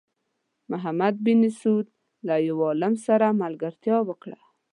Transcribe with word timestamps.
محمد 0.71 1.15
بن 1.25 1.41
سعود 1.59 1.87
له 2.27 2.35
یو 2.47 2.57
عالم 2.67 2.93
سره 3.05 3.37
ملګرتیا 3.41 3.97
وکړه. 4.09 4.39